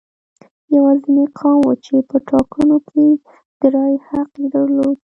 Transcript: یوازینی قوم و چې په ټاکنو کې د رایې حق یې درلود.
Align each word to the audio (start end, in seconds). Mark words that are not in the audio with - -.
یوازینی 0.75 1.25
قوم 1.37 1.59
و 1.67 1.71
چې 1.85 1.95
په 2.09 2.17
ټاکنو 2.29 2.77
کې 2.89 3.05
د 3.59 3.61
رایې 3.75 3.97
حق 4.07 4.31
یې 4.41 4.47
درلود. 4.53 4.97